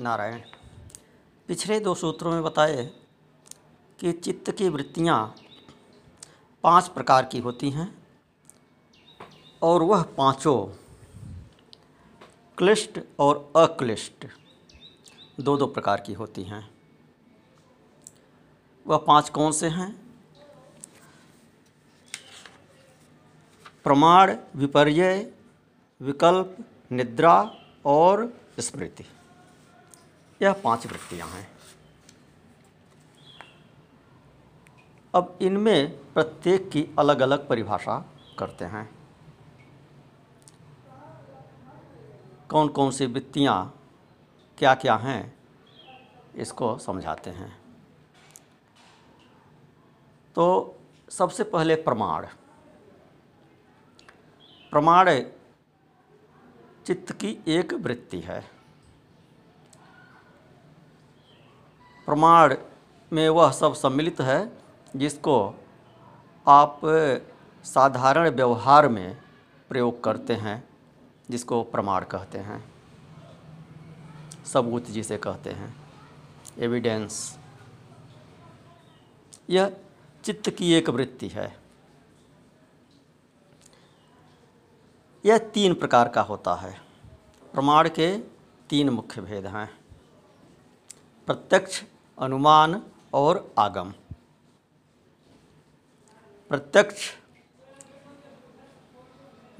[0.00, 0.40] नारायण।
[1.48, 2.84] पिछले दो सूत्रों में बताए
[4.00, 5.34] कि चित्त की वृत्तियाँ
[6.64, 8.06] पाँच प्रकार की होती हैं
[9.62, 10.66] और वह पाँचों
[12.58, 14.26] क्लिष्ट और अक्लिष्ट
[15.40, 16.70] दो दो प्रकार की होती हैं।
[18.86, 19.90] वह पाँच कौन से हैं?
[23.84, 25.32] प्रमाण, विपर्य,
[26.00, 26.56] विकल्प,
[26.92, 27.56] निद्रा
[27.86, 29.04] और स्मृति।
[30.42, 31.48] यह पाँच वृत्तियाँ हैं।
[35.14, 37.98] अब इनमें प्रत्येक की अलग अलग परिभाषा
[38.38, 38.88] करते हैं।
[42.50, 43.56] कौन कौन सी वृत्तियाँ
[44.58, 45.34] क्या क्या हैं,
[46.34, 47.50] इसको समझाते हैं।
[50.36, 50.76] तो
[51.08, 52.26] सबसे पहले प्रमाण।
[54.72, 55.10] प्रमाण
[56.86, 58.59] चित्त की एक वृत्ति है।
[62.10, 62.56] प्रमाण
[63.12, 64.58] में वह सब सम्मिलित है,
[64.96, 65.54] जिसको
[66.48, 66.80] आप
[67.64, 69.22] साधारण व्यवहार में
[69.68, 70.68] प्रयोग करते हैं,
[71.30, 72.72] जिसको प्रमाण कहते हैं।
[74.44, 75.76] सबूत जिसे कहते हैं।
[76.58, 77.38] एविडेंस
[79.50, 79.76] यह
[80.24, 81.58] चित्त की एक वृत्ति है।
[85.24, 86.80] यह तीन प्रकार का होता है।
[87.52, 88.18] प्रमाण के
[88.70, 89.80] तीन मुख्य भेद हैं।
[91.26, 91.82] प्रत्यक्ष
[92.20, 92.82] अनुमान
[93.14, 93.94] और आगम।
[96.48, 97.10] प्रत्यक्ष,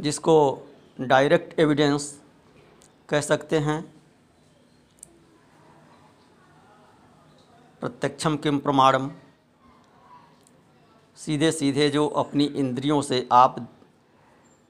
[0.01, 0.69] जिसको
[1.01, 2.23] डायरेक्ट एविडेंस
[3.09, 3.95] कह सकते हैं,
[7.81, 9.11] प्रत्यक्षम किम प्रमाणम
[11.17, 13.69] सीधे सीधे जो अपनी इंद्रियों से आप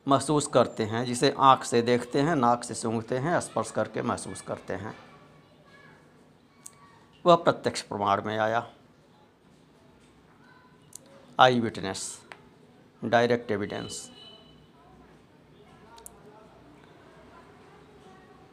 [0.08, 4.41] महसूस करते हैं, जिसे आँख से देखते हैं, नाक से सूंघते हैं, स्पर्श करके महसूस
[4.41, 5.09] करते हैं।
[7.24, 8.66] वह प्रत्यक्ष प्रमाण में आया।
[11.60, 12.02] Eyewitness,
[13.02, 14.11] direct evidence.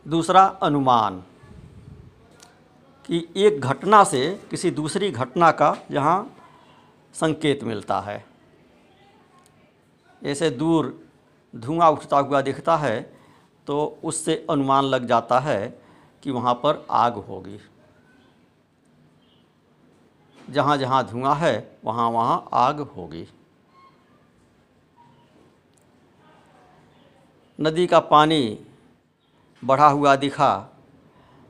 [0.05, 1.19] दूसरा अनुमान
[3.09, 6.17] कि एक घटना से किसी दूसरी घटना का यहाँ
[7.15, 8.23] संकेत मिलता है।
[10.21, 10.93] ऐसे दूर
[11.53, 12.99] धुआँ उठता हुआ दिखता है
[13.67, 15.67] तो उससे अनुमान लग जाता है
[16.23, 17.59] कि वहाँ पर आग होगी।
[20.47, 23.27] जहाँ जहाँ धुआँ है, वहाँ वहाँ आग होगी।
[27.59, 28.59] नदी का पानी
[29.63, 30.69] बढ़ा हुआ दिखा,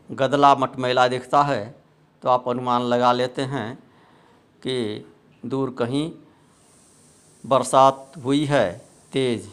[0.10, 1.76] गदला मटमैला दिखता है
[2.24, 3.74] तो आप अनुमान लगा लेते हैं
[4.62, 5.06] कि
[5.44, 6.12] दूर कहीं
[7.44, 8.66] बरसात हुई है
[9.12, 9.48] तेज़,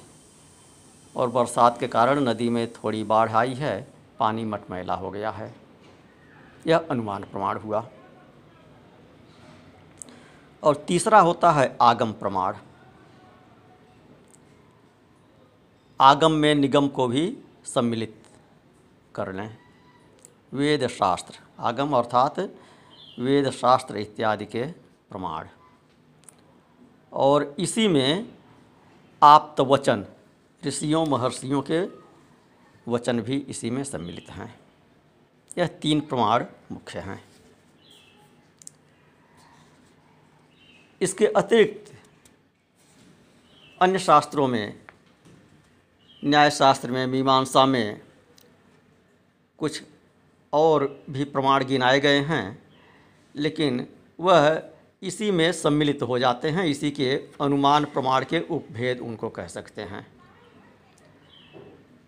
[1.15, 3.77] और बरसात के कारण नदी में थोड़ी बाढ़ आई है,
[4.19, 5.55] पानी मटमैला हो गया है।
[6.67, 7.85] यह अनुमान प्रमाण हुआ।
[10.65, 12.55] और तीसरा होता है आगम प्रमाण।
[16.01, 18.23] आगम में निगम को भी सम्मिलित
[19.15, 19.59] कर लें।
[20.53, 22.41] वेद शास्त्र आगम अर्थात
[23.19, 24.65] वेद शास्त्र इत्यादि के
[25.11, 25.49] प्रमाण।
[27.13, 28.39] और इसी में
[29.23, 30.07] आप्त वचन,
[30.67, 31.87] ऋषियों, महर्षियों के
[32.91, 34.61] वचन भी इसी में सम्मिलित हैं।
[35.59, 37.34] यह तीन प्रमाण मुख्य हैं।
[41.05, 41.93] इसके अतिरिक्त
[43.81, 44.81] अन्य शास्त्रों में
[46.25, 48.01] न्याय शास्त्र में, मीमांसा में
[49.59, 49.83] कुछ
[50.53, 52.63] और भी प्रमाण गिनाए गए हैं,
[53.35, 53.87] लेकिन
[54.21, 54.63] वह
[55.03, 59.83] इसी में सम्मिलित हो जाते हैं, इसी के अनुमान प्रमाण के उपभेद उनको कह सकते
[59.83, 60.07] हैं।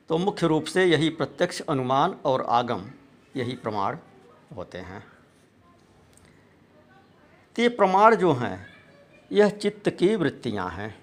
[0.08, 2.90] तो मुख्य रूप से यही प्रत्यक्ष अनुमान और आगम,
[3.36, 3.98] यही प्रमाण
[4.56, 5.02] होते हैं।
[7.56, 8.75] ते प्रमाण जो हैं
[9.30, 10.94] यह चित्त की वृत्तियाँ हैं।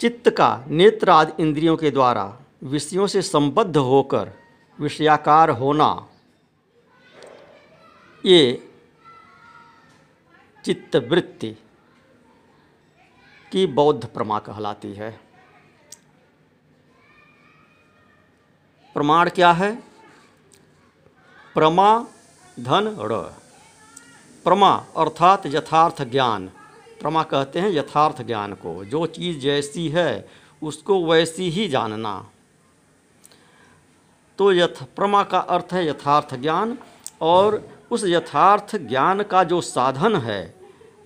[0.00, 2.24] चित्त का नेत्र आदि इंद्रियों के द्वारा
[2.62, 4.32] विषयों से संबद्ध होकर
[4.78, 6.08] विषयाकार होना,
[8.24, 8.70] ये
[10.64, 11.50] चित्तवृत्ति
[13.52, 15.10] की बौद्ध प्रमा कहलाती है।
[18.96, 19.74] प्रमाण क्या है?
[21.54, 22.06] प्रमा
[22.60, 23.34] धन र
[24.44, 26.48] प्रमा अर्थात यथार्थ ज्ञान।
[27.00, 30.28] प्रमा कहते हैं यथार्थ ज्ञान को। जो चीज़ जैसी है,
[30.62, 32.30] उसको वैसी ही जानना।
[34.38, 36.78] तो यथ, प्रमा का अर्थ है यथार्थ ज्ञान
[37.20, 40.54] और उस यथार्थ ज्ञान का जो साधन है,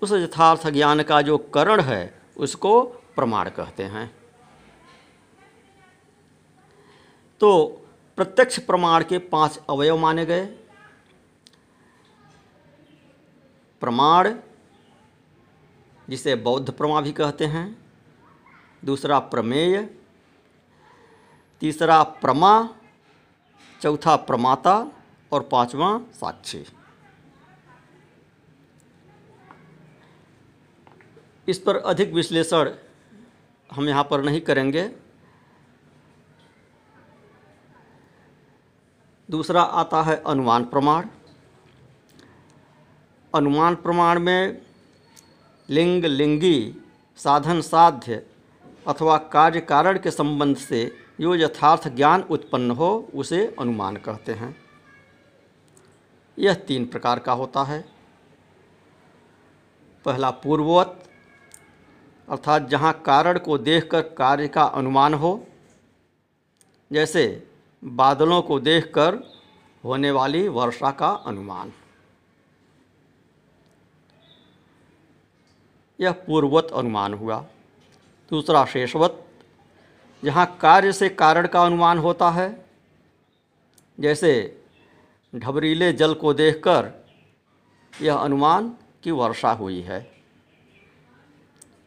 [0.02, 2.82] उस यथार्थ ज्ञान का जो करण है, उसको
[3.16, 4.14] प्रमाण कहते हैं।
[7.40, 7.80] तो
[8.16, 10.48] प्रत्यक्ष प्रमाण के पाँच अवयव माने गए।
[13.80, 14.34] प्रमाण,
[16.08, 17.66] जिसे बौद्ध प्रमा भी कहते हैं।
[18.84, 19.82] दूसरा प्रमेय,
[21.60, 22.68] तीसरा प्रमा,
[23.80, 24.74] चौथा प्रमाता
[25.32, 26.64] और पांचवा साक्षी।
[31.48, 32.70] इस पर अधिक विश्लेषण
[33.70, 34.90] हम यहाँ पर नहीं करेंगे।
[39.28, 41.08] दूसरा आता है अनुमान प्रमाण।
[43.34, 44.62] अनुमान प्रमाण में
[45.70, 46.74] लिंग लिंगी
[47.16, 48.26] साधन साध्य
[48.86, 54.56] अथवा कार्य कारण के संबंध से जो यथार्थ ज्ञान उत्पन्न हो, उसे अनुमान कहते हैं।
[56.38, 57.84] यह तीन प्रकार का होता है।
[60.04, 61.04] पहला पूर्ववत,
[62.28, 65.46] अर्थात जहाँ कारण को देखकर कार्य का अनुमान हो,
[66.92, 67.46] जैसे
[67.84, 69.38] बादलों को देखकर
[69.84, 71.72] होने वाली वर्षा का अनुमान।
[76.00, 77.44] यह पूर्ववत अनुमान हुआ।
[78.30, 79.24] दूसरा शेषवत,
[80.22, 82.66] जहाँ कार्य से कारण का अनुमान होता है,
[83.98, 84.60] जैसे
[85.32, 86.92] ढबरीले जल को देखकर
[87.94, 88.68] यह अनुमान
[89.04, 90.06] की वर्षा हुई है।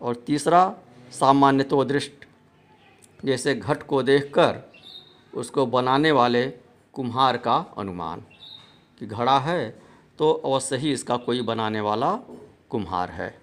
[0.01, 0.73] और तीसरा
[1.11, 2.25] सामान्य तो दृष्ट,
[3.25, 4.61] जैसे घट को देखकर
[5.33, 6.45] उसको बनाने वाले
[6.93, 8.23] कुम्हार का अनुमान
[9.01, 9.69] कि घड़ा है
[10.19, 12.13] तो अवश्य ही इसका कोई बनाने वाला
[12.69, 13.40] कुम्हार है।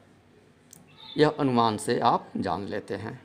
[1.16, 3.20] यह अनुमान से आप जान लेते हैं।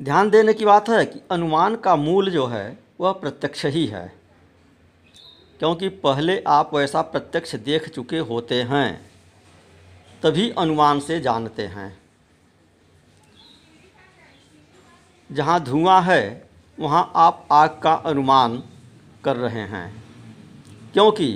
[0.00, 4.06] ध्यान देने की बात है कि अनुमान का मूल जो है, वह प्रत्यक्ष ही है,
[5.60, 9.10] क्योंकि पहले आप वैसा प्रत्यक्ष देख चुके होते हैं,
[10.22, 11.98] तभी अनुमान से जानते हैं।
[15.30, 18.62] जहाँ धुआँ है, वहाँ आप आग का अनुमान
[19.24, 20.02] कर रहे हैं,
[20.92, 21.28] क्योंकि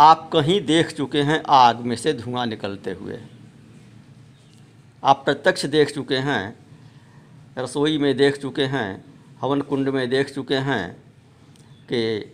[0.00, 3.18] आप कहीं देख चुके हैं आग में से धुआँ निकलते हुए।
[5.02, 6.56] आप प्रत्यक्ष देख चुके हैं,
[7.58, 9.04] रसोई में देख चुके हैं,
[9.40, 10.96] हवन कुंड में देख चुके हैं
[11.92, 12.32] कि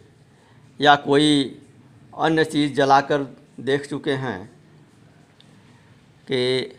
[0.81, 1.61] या कोई
[2.19, 3.27] अन्य चीज़ जलाकर
[3.61, 4.47] देख चुके हैं
[6.29, 6.77] कि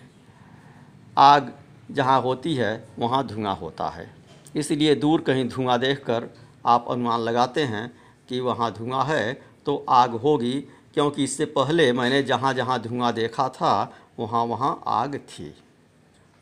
[1.18, 1.54] आग
[1.92, 4.10] जहाँ होती है, वहाँ धुआँ होता है।
[4.56, 6.30] इसलिए दूर कहीं धुआँ देखकर
[6.66, 7.92] आप अनुमान लगाते हैं
[8.30, 10.62] कि वहाँ धुआँ है तो आग होगी,
[10.94, 15.54] क्योंकि इससे पहले मैंने जहाँ जहाँ धुआँ देखा था, वहाँ वहाँ आग थी।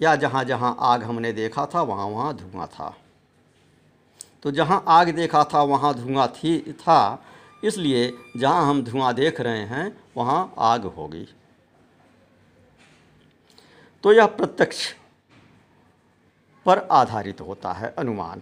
[0.02, 2.96] या जहाँ जहाँ आग हमने देखा था, वहाँ वहाँ धुआँ था।
[4.44, 7.24] तो जहाँ आग देखा था, वहाँ धुआँ थी, था।
[7.64, 11.28] इसलिए जहाँ हम धुआँ देख रहे हैं, वहाँ आग होगी।
[14.04, 14.94] तो यह प्रत्यक्ष
[16.66, 18.42] पर आधारित होता है, अनुमान।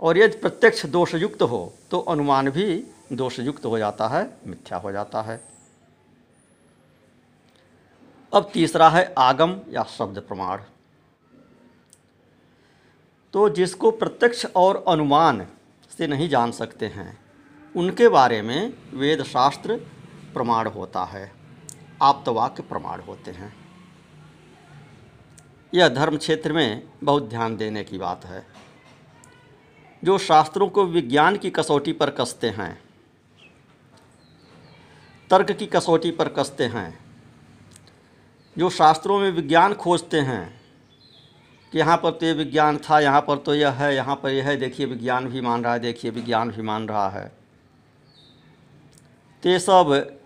[0.00, 5.22] और यदि प्रत्यक्ष दोषयुक्त हो तो अनुमान भी दोषयुक्त हो जाता है, मिथ्या हो जाता
[5.22, 5.44] है।
[8.34, 10.58] अब तीसरा है आगम या शब्द प्रमाण।
[13.32, 15.46] तो जिसको प्रत्यक्ष और अनुमान
[15.98, 17.18] से नहीं जान सकते हैं,
[17.76, 19.76] उनके बारे में वेद शास्त्र
[20.34, 21.32] प्रमाण होता है,
[22.02, 23.56] आप्तवाक्य प्रमाण होते हैं।
[25.74, 28.46] यह धर्म क्षेत्र में बहुत ध्यान देने की बात है।
[30.04, 32.91] जो शास्त्रों को विज्ञान की कसौटी पर कसते हैं
[35.32, 36.98] तर्क की कसौटी पर कसते हैं,
[38.56, 40.60] जो शास्त्रों में विज्ञान खोजते हैं
[41.72, 44.48] कि यहाँ पर तो ये विज्ञान था, यहाँ पर तो यह है, यहाँ पर यह
[44.48, 47.26] है, देखिए विज्ञान भी मान रहा है, देखिए विज्ञान भी मान रहा है।
[49.42, 50.18] तो ये सब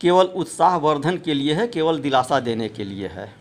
[0.00, 3.32] केवल उत्साहवर्धन के लिए है, केवल दिलासा देने के लिए है।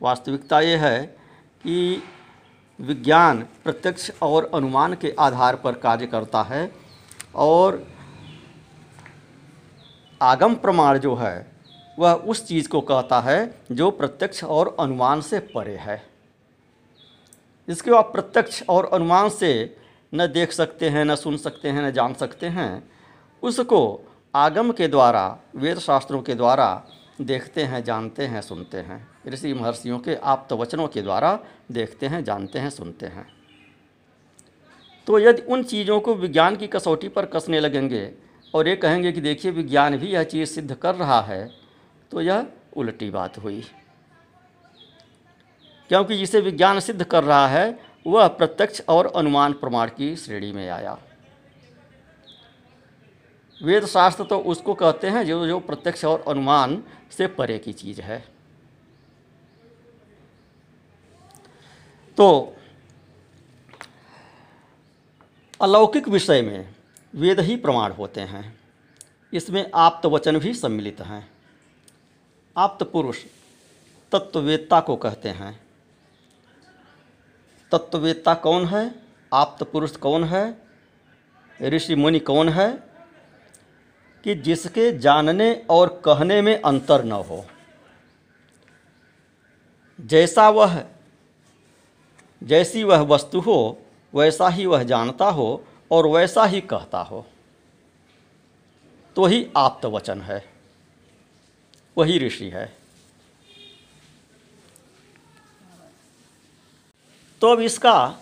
[0.00, 1.00] वास्तविकता ये है
[1.62, 2.02] कि
[2.78, 6.70] विज्ञान प्रत्यक्ष और अनुमान के आधार पर कार्य करता है
[7.34, 7.82] और
[10.24, 11.52] आगम प्रमाण जो है,
[11.98, 16.02] वह उस चीज़ को कहता है जो प्रत्यक्ष और अनुमान से परे है।
[17.68, 19.76] इसके आप प्रत्यक्ष और अनुमान से
[20.14, 22.90] न देख सकते हैं, न सुन सकते हैं, न जान सकते हैं,
[23.42, 24.00] उसको
[24.34, 26.86] आगम के द्वारा वेद शास्त्रों के द्वारा
[27.20, 31.38] देखते हैं, जानते हैं, सुनते हैं। ऋषि महर्षियों के आप्त वचनों के द्वारा
[31.72, 33.26] देखते हैं, जानते हैं, सुनते हैं।
[35.06, 38.12] तो यदि उन चीज़ों को विज्ञान की कसौटी पर कसने लगेंगे
[38.54, 41.50] और ये कहेंगे कि देखिए विज्ञान भी यह चीज़ सिद्ध कर रहा है
[42.10, 42.46] तो यह
[42.76, 43.60] उल्टी बात हुई।
[45.88, 50.68] क्योंकि जिसे विज्ञान सिद्ध कर रहा है, वह प्रत्यक्ष और अनुमान प्रमाण की श्रेणी में
[50.68, 50.96] आया।
[53.60, 58.00] वेद शास्त्र तो उसको कहते हैं जो जो प्रत्यक्ष और अनुमान से परे की चीज़
[58.00, 58.24] है।
[62.16, 62.56] तो
[65.60, 66.74] अलौकिक विषय में
[67.14, 68.58] वेद ही प्रमाण होते हैं।
[69.32, 71.30] इसमें आप्त वचन भी सम्मिलित हैं।
[72.56, 73.18] आप्त पुरुष
[74.12, 75.60] तत्ववेत्ता को कहते हैं।
[77.72, 78.94] तत्ववेत्ता कौन है?
[79.34, 80.62] आप्त पुरुष कौन है?
[81.62, 82.78] ऋषि मुनि कौन है?
[84.24, 87.46] कि जिसके जानने और कहने में अंतर न हो।
[90.00, 90.84] जैसा वह,
[92.42, 93.82] जैसी वह वस्तु हो,
[94.14, 97.26] वैसा ही वह जानता हो और वैसा ही कहता हो।
[99.16, 100.52] तो ही आप्त वचन है।
[101.98, 102.76] वही ऋषि है।
[107.40, 108.18] तो अब इसका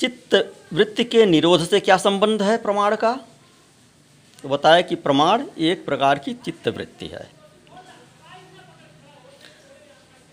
[0.00, 3.20] चित्त वृत्ति के निरोध से क्या संबंध है प्रमाण का?
[4.42, 7.30] तो बताया कि प्रमाण एक प्रकार की चित्त वृत्ति है।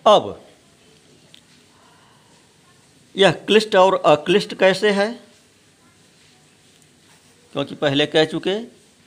[0.05, 0.45] अब
[3.17, 5.28] यह क्लिष्ट और अक्लिष्ट कैसे है?
[7.53, 8.59] क्योंकि पहले कह चुके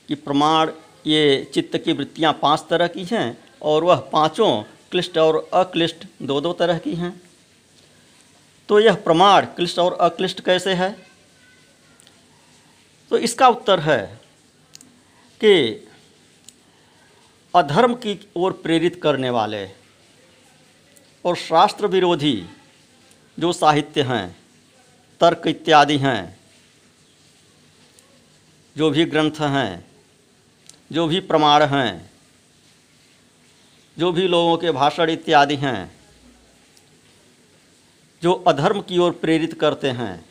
[0.09, 0.71] कि प्रमाण
[1.07, 6.41] ये चित्त की वृत्तियाँ पाँच तरह की हैं और वह पाँचों क्लिष्ट और अक्लिष्ट दो
[6.41, 7.21] दो तरह की हैं।
[8.69, 10.91] तो यह प्रमाण क्लिष्ट और अक्लिष्ट कैसे है?
[13.09, 14.19] तो इसका उत्तर है
[15.41, 15.87] कि
[17.55, 19.65] अधर्म की ओर प्रेरित करने वाले
[21.25, 22.45] और शास्त्र विरोधी
[23.39, 24.35] जो साहित्य हैं,
[25.19, 26.39] तर्क इत्यादि हैं
[28.75, 29.85] जो भी ग्रंथ हैं,
[30.91, 32.11] जो भी प्रमाण हैं,
[33.97, 35.91] जो भी लोगों के भाषण इत्यादि हैं,
[38.21, 40.25] जो अधर्म की ओर प्रेरित करते हैं,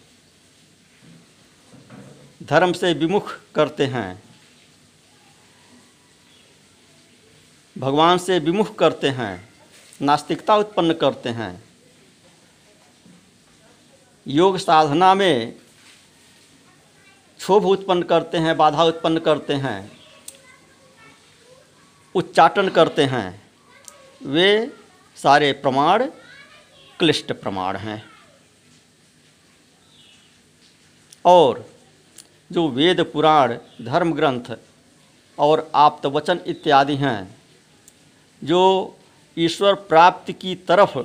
[2.43, 4.23] धर्म से विमुख करते हैं,
[7.79, 9.49] भगवान से विमुख करते हैं,
[10.03, 11.65] नास्तिकता उत्पन्न करते हैं,
[14.27, 15.62] योग साधना में
[17.43, 19.91] क्षोभ उत्पन्न करते हैं, बाधा उत्पन्न करते हैं,
[22.15, 23.43] उच्चाटन करते हैं,
[24.25, 24.73] वे
[25.17, 26.05] सारे प्रमाण,
[27.01, 28.03] क्लिष्ट प्रमाण हैं।
[31.25, 31.65] और
[32.53, 34.57] जो वेद पुराण, धर्म ग्रंथ
[35.39, 37.37] और आप्तवचन इत्यादि हैं,
[38.43, 38.97] जो
[39.37, 40.99] ईश्वर प्राप्ति की तरफ़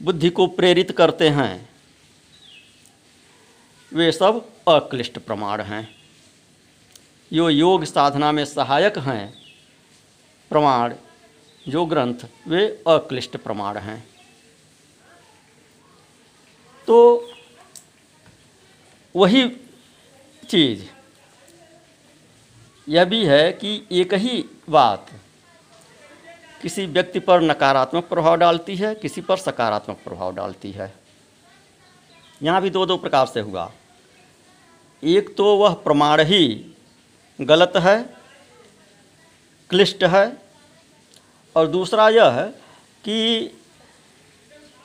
[0.00, 1.68] बुद्धि को प्रेरित करते हैं,
[3.92, 5.96] वे सब अक्लिष्ट प्रमाण हैं।
[7.32, 9.34] जो योग साधना में सहायक हैं।
[10.50, 10.94] प्रमाण,
[11.68, 12.14] जो ग्रंथ,
[12.48, 14.08] वे अक्लिष्ट प्रमाण हैं।
[16.86, 17.28] तो
[19.16, 19.48] वही
[20.48, 20.86] चीज़,
[22.88, 25.10] यह भी है कि एक ही बात,
[26.62, 30.94] किसी व्यक्ति पर नकारात्मक प्रभाव डालती है, किसी पर सकारात्मक प्रभाव डालती है।
[32.42, 33.72] यहाँ भी दो दो प्रकार से हुआ।
[35.02, 36.46] एक तो वह प्रमाण ही
[37.38, 37.98] गलत है,
[39.70, 40.26] क्लिष्ट है,
[41.56, 42.48] और दूसरा यह है
[43.04, 43.50] कि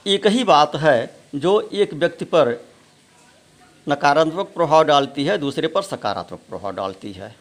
[0.05, 2.49] एक ही बात है जो एक व्यक्ति पर
[3.87, 7.35] नकारात्मक प्रभाव डालती है, दूसरे पर सकारात्मक प्रभाव डालती है।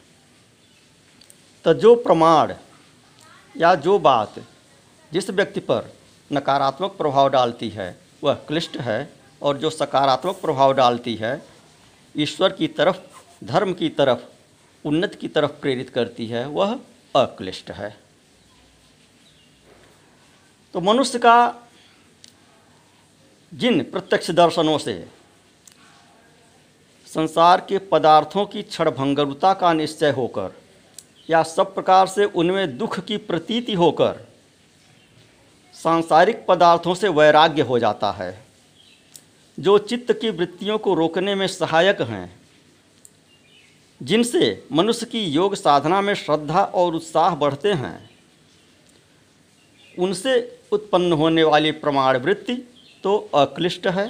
[1.64, 2.54] तो जो प्रमाण
[3.54, 4.34] या जो बात
[5.12, 5.92] जिस व्यक्ति पर
[6.30, 9.12] नकारात्मक प्रभाव डालती है, वह क्लिष्ट है,
[9.42, 11.40] और जो सकारात्मक प्रभाव डालती है
[12.16, 12.98] ईश्वर की तरफ़,
[13.44, 14.18] धर्म की तरफ़,
[14.84, 16.80] उन्नत की तरफ़ प्रेरित करती है, वह
[17.16, 17.96] अक्लिष्ट है।
[20.74, 21.54] तो मनुष्य का
[23.54, 25.08] जिन प्रत्यक्ष दर्शनों से
[27.06, 30.50] संसार के पदार्थों की क्षणभंगुरता का निश्चय होकर
[31.30, 34.28] या सब प्रकार से उनमें दुख की प्रतीति होकर
[35.74, 38.49] सांसारिक पदार्थों से वैराग्य हो जाता है
[39.60, 42.40] जो चित्त की वृत्तियों को रोकने में सहायक हैं,
[44.00, 48.10] जिनसे मनुष्य की योग साधना में श्रद्धा और उत्साह बढ़ते हैं,
[49.94, 50.34] उनसे
[50.72, 52.54] उत्पन्न होने वाली प्रमाण वृत्ति
[53.04, 54.08] तो अक्लिष्ट है,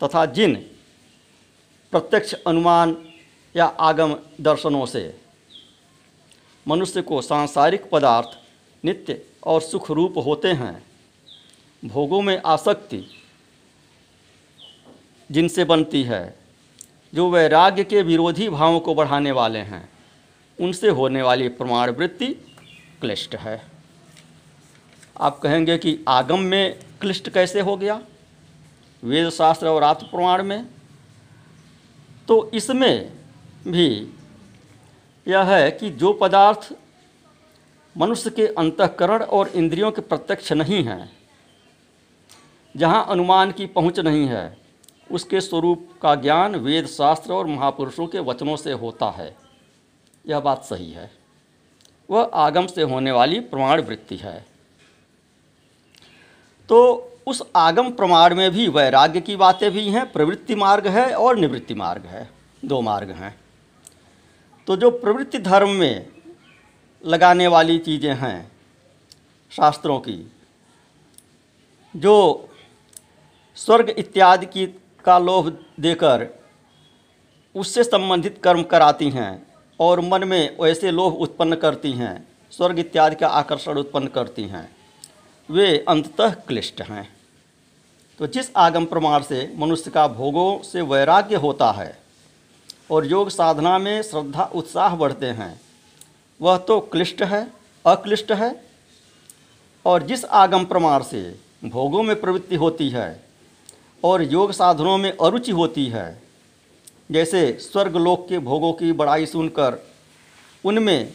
[0.00, 0.54] तथा जिन
[1.92, 2.96] प्रत्यक्ष अनुमान
[3.54, 5.02] या आगम दर्शनों से
[6.66, 8.38] मनुष्य को सांसारिक पदार्थ,
[8.84, 10.82] नित्य और सुख रूप होते हैं,
[11.82, 13.04] भोगों में आसक्ति
[15.30, 16.38] जिनसे बनती है,
[17.14, 19.88] जो वैराग्य के विरोधी भावों को बढ़ाने वाले हैं,
[20.60, 22.26] उनसे होने वाली प्रमाण वृत्ति
[23.00, 23.62] क्लिष्ट है।
[25.20, 28.00] आप कहेंगे कि आगम में क्लिष्ट कैसे हो गया?
[29.04, 30.66] वेद शास्त्र और आत्म प्रमाण में?
[32.28, 33.12] तो इसमें
[33.68, 34.14] भी
[35.28, 36.74] यह है कि जो पदार्थ
[37.98, 41.12] मनुष्य के अंतकरण और इंद्रियों के प्रत्यक्ष नहीं हैं,
[42.76, 44.63] जहाँ अनुमान की पहुँच नहीं है
[45.14, 49.36] उसके स्वरूप का ज्ञान वेद शास्त्र और महापुरुषों के वचनों से होता है।
[50.26, 51.10] यह बात सही है।
[52.10, 54.46] वह आगम से होने वाली प्रमाण वृत्ति है।
[56.68, 61.36] तो उस आगम प्रमाण में भी वैराग्य की बातें भी हैं, प्रवृत्ति मार्ग है और
[61.36, 62.28] निवृत्ति मार्ग है।
[62.64, 63.40] दो मार्ग हैं।
[64.66, 66.06] तो जो प्रवृत्ति धर्म में
[67.04, 68.52] लगाने वाली चीज़ें हैं
[69.50, 70.32] शास्त्रों की,
[71.96, 72.48] जो
[73.56, 74.66] स्वर्ग इत्यादि की
[75.04, 75.48] का लोभ
[75.80, 76.26] देकर
[77.54, 79.46] उससे संबंधित कर्म कराती हैं
[79.80, 84.68] और मन में वैसे लोभ उत्पन्न करती हैं, स्वर्ग इत्यादि का आकर्षण उत्पन्न करती हैं।
[85.48, 87.08] वे अंततः क्लिष्ट हैं।
[88.18, 91.98] तो जिस आगम प्रमाण से मनुष्य का भोगों से वैराग्य होता है
[92.90, 95.60] और योग साधना में श्रद्धा, उत्साह बढ़ते हैं,
[96.40, 97.46] वह तो क्लिष्ट है,
[97.86, 98.64] अक्लिष्ट है।
[99.86, 101.22] और जिस आगम प्रमाण से
[101.64, 103.24] भोगों में प्रवृत्ति होती है
[104.04, 106.22] और योग साधनों में अरुचि होती है।
[107.10, 109.78] जैसे स्वर्गलोक के भोगों की बड़ाई सुनकर
[110.64, 111.12] उनमें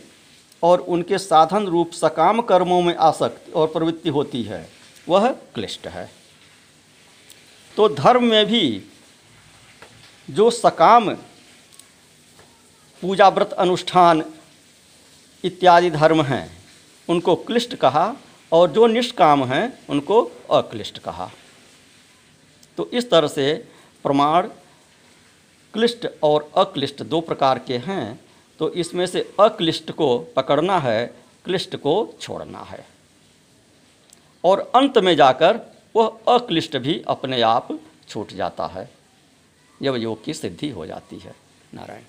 [0.63, 4.69] और उनके साधन रूप सकाम कर्मों में आसक्त और प्रवृत्ति होती है।
[5.09, 6.09] वह क्लिष्ट है।
[7.77, 8.83] तो धर्म में भी
[10.29, 11.09] जो सकाम
[13.01, 14.23] पूजा व्रत अनुष्ठान
[15.43, 16.57] इत्यादि धर्म हैं,
[17.09, 18.13] उनको क्लिष्ट कहा
[18.51, 21.31] और जो निष्काम हैं, उनको अक्लिष्ट कहा।
[22.79, 23.67] तो इस तरह से
[24.03, 24.47] प्रमाण,
[25.73, 28.19] क्लिष्ट और अक्लिष्ट दो प्रकार के हैं।
[28.59, 31.05] तो इसमें से अक्लिष्ट को पकड़ना है,
[31.45, 32.85] क्लिष्ट को छोड़ना है।
[34.43, 35.59] और अंत में जाकर
[35.95, 38.89] वह अक्लिष्ट भी अपने आप छूट जाता है।
[39.81, 41.35] जब योग की सिद्धि हो जाती है,
[41.73, 42.03] नारायण।